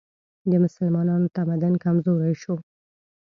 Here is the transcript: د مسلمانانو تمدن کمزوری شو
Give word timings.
د 0.49 0.51
مسلمانانو 0.63 1.31
تمدن 1.35 1.73
کمزوری 1.83 2.35
شو 2.41 2.55